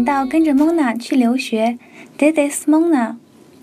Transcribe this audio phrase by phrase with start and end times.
[0.00, 1.78] 来到跟着 Mona 去留学
[2.16, 3.16] ，This is Mona，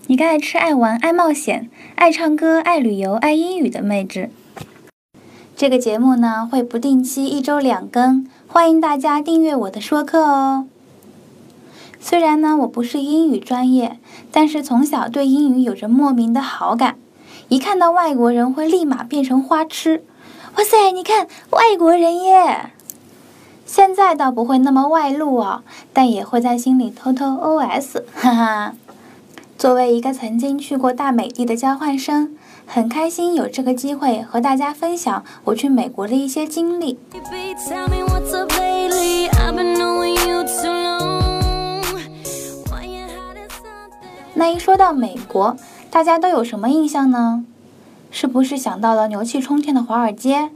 [0.06, 4.30] 一个爱吃、爱玩、爱冒险、爱唱歌、爱旅游、爱英语的妹纸。
[5.56, 10.68] 这个节目呢会不定期一周两更，欢迎大家订阅我的说课哦。
[11.98, 13.98] 虽然呢我不是英语专业，
[14.30, 16.98] 但是从小对英语有着莫名的好感，
[17.48, 20.04] 一看到外国人会立马变成花痴。
[20.56, 22.70] 哇塞，你看外国人耶！
[23.68, 28.72] 现在倒不会那么外露哦，但也会在心里偷偷 OS，哈哈。
[29.58, 32.34] 作为一个曾经去过大美地的交换生，
[32.66, 36.98] 很开心有这个机会和大家分享我去美国的一些经历。
[44.32, 45.54] 那一说到美国，
[45.90, 47.44] 大家都有什么印象呢？
[48.10, 50.48] 是不是想到了牛气冲天的华尔街、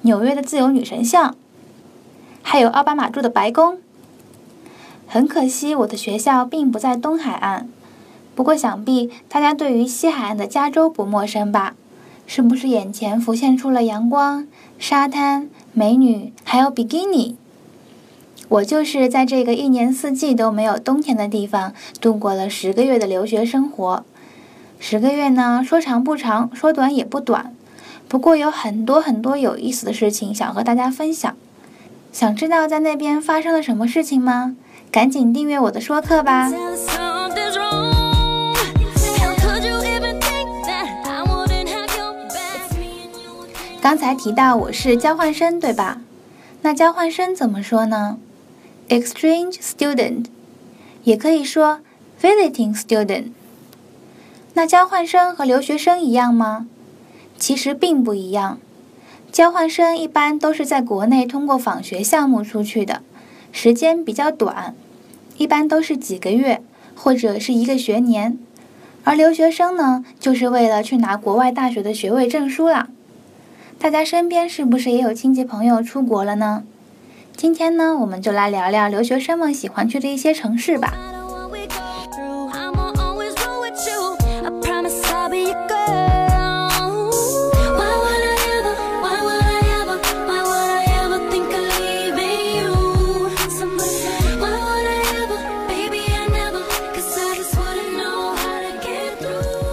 [0.00, 1.34] 纽约的自由女神像？
[2.46, 3.78] 还有奥巴马住的白宫。
[5.08, 7.68] 很可惜，我的学校并不在东海岸。
[8.36, 11.74] 不过，想必大家对于西海岸的加州不陌生吧？
[12.26, 14.46] 是不是眼前浮现出了阳光、
[14.78, 17.36] 沙滩、美女，还有比基尼？
[18.48, 24.04] 我就是在这个一年四季都没有冬天的地方度过了十个月的留学生活。
[24.78, 27.54] 十个月呢，说长不长，说短也不短。
[28.06, 31.34] 不过有很多很多有意思的事情想和大家分享。
[32.14, 34.54] 想知道在那边发生了什么事情吗？
[34.92, 36.48] 赶紧订阅我的说课吧。
[43.82, 46.02] 刚才提到我是交换生，对吧？
[46.62, 48.18] 那交换生怎么说呢
[48.88, 50.26] ？Exchange student，
[51.02, 51.80] 也可以说
[52.22, 53.32] visiting student。
[54.52, 56.68] 那交换生和留学生一样吗？
[57.36, 58.60] 其实并不一样。
[59.34, 63.02] 交换生一般都是在国内通过访学项目出去的，
[63.50, 64.76] 时间比较短，
[65.36, 66.62] 一般都是几个月
[66.94, 68.38] 或者是一个学年。
[69.02, 72.88] 而留学生呢，就是为了去拿国外大学的学位证书啦。
[73.80, 76.62] 大家身边是不是也有亲戚朋友出国了呢？
[77.36, 81.13] 今天呢，我们就来聊聊留学生们喜欢去的一些城市吧。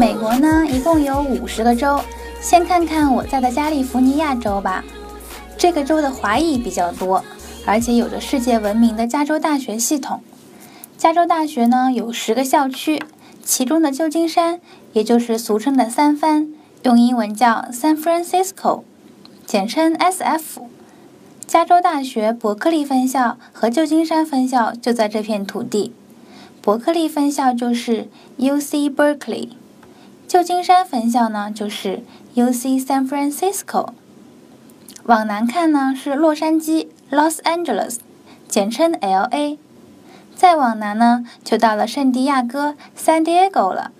[0.01, 2.01] 美国呢，一共有五十个州。
[2.41, 4.83] 先看看我在的加利福尼亚州吧。
[5.59, 7.23] 这个州的华裔比较多，
[7.67, 10.21] 而且有着世界闻名的加州大学系统。
[10.97, 12.99] 加州大学呢有十个校区，
[13.43, 14.59] 其中的旧金山，
[14.93, 16.51] 也就是俗称的三藩，
[16.81, 18.81] 用英文叫 San Francisco，
[19.45, 20.63] 简称 SF。
[21.45, 25.93] 加州大学伯克利分校和旧金山分校就在这片土地。
[26.59, 29.49] 伯克利分校就是 UC Berkeley。
[30.31, 32.05] 旧金山分校呢，就是
[32.35, 33.89] U C San Francisco。
[35.03, 37.97] 往南看呢是洛杉矶 Los Angeles，
[38.47, 39.59] 简称 L A。
[40.33, 43.91] 再往南呢，就到了圣地亚哥 San Diego 了。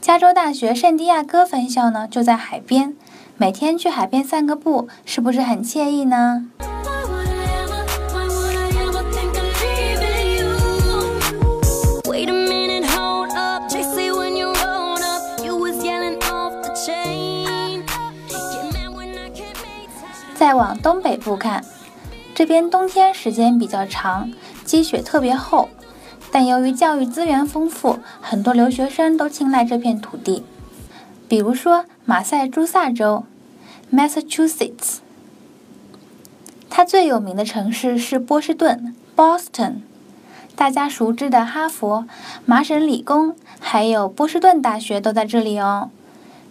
[0.00, 2.96] 加州大学圣地亚哥分校呢，就在海边，
[3.36, 6.48] 每天去海边散个步，是不是很惬意呢？
[21.26, 21.64] 往东北部看，
[22.34, 24.30] 这边冬天时间比较长，
[24.64, 25.68] 积雪特别厚，
[26.30, 30.44] 但由于教育资源丰富，很多留学生都青睐这片土地。
[31.28, 33.24] 比如说马赛诸塞州
[33.92, 34.98] （Massachusetts），
[36.70, 39.78] 它最有名的城市是波士顿 （Boston），
[40.54, 42.06] 大家熟知的哈佛、
[42.44, 45.90] 麻省理工还有波士顿大学都在这里哦。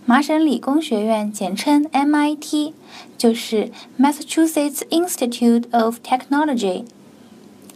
[0.08, 2.74] 麻省理工学院简称 MIT，
[3.18, 6.86] 就是 Massachusetts Institute of Technology。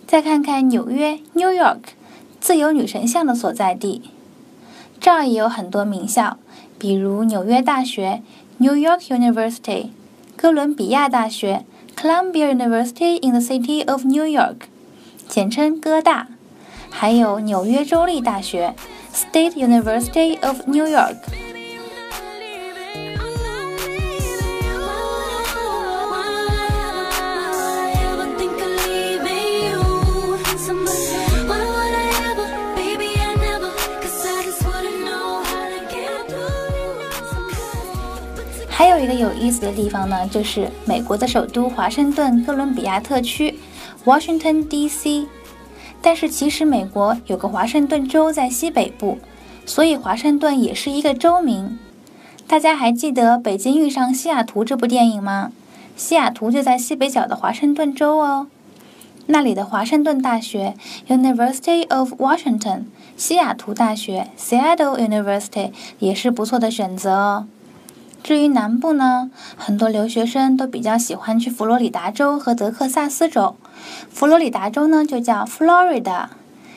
[0.05, 1.79] 再看看纽约 New York，
[2.39, 4.11] 自由女神像的所在地，
[4.99, 6.37] 这儿也有很多名校，
[6.77, 8.21] 比如纽约大学
[8.59, 9.87] New York University，
[10.35, 11.65] 哥伦比亚大学
[11.97, 14.57] Columbia University in the City of New York，
[15.27, 16.27] 简称哥大，
[16.91, 18.75] 还有纽约州立大学
[19.11, 21.17] State University of New York。
[38.79, 43.59] 还有一个有意思的地方呢，就是美国的首都华盛顿哥伦比亚特区
[44.05, 45.27] （Washington D.C.）。
[46.01, 49.17] 但是其实美国有个华盛顿州在西北部，
[49.65, 51.77] 所以华盛顿也是一个州名。
[52.47, 55.51] 大家还记得《北京遇上西雅图》这部电影吗？
[55.97, 58.47] 西雅图就在西北角的华盛顿州哦。
[59.25, 60.75] 那里的华盛顿大学
[61.09, 62.83] （University of Washington）、
[63.17, 67.47] 西雅图大学 （Seattle University） 也是不错的选择哦。
[68.21, 73.56] 至于南部呢，很多留学生都比较喜欢去佛罗里达州和德克萨斯州。
[74.10, 76.25] 佛罗里达州呢就叫 Florida，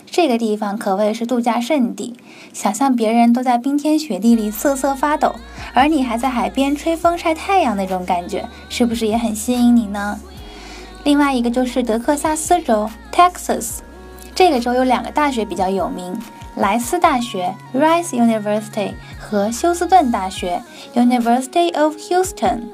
[0.06, 2.16] 这个地方可谓是度假胜地。
[2.52, 5.34] 想象别人都在冰天雪地里瑟瑟发抖，
[5.74, 10.18] 而你还在海边吹风晒太阳那种感觉，是不是也很吸引你呢？
[11.04, 13.78] 另外一个就是德克萨斯州 （Texas），
[14.34, 16.16] 这个州有两个大学比较有名：
[16.56, 18.92] 莱斯大学 （Rice University）
[19.32, 20.62] 和休斯顿大学
[20.94, 22.64] （University of Houston）。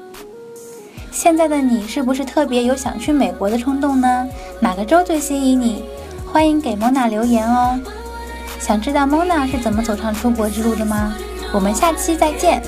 [1.09, 4.27] 现在的你是不是特别有想去美国的冲动呢？
[4.59, 5.85] 哪个州最吸引你？
[6.33, 7.79] 欢迎给 Mona 留言哦！
[8.59, 11.15] 想知道 Mona 是怎么走上出国之路的吗？
[11.53, 12.61] 我们下期再见。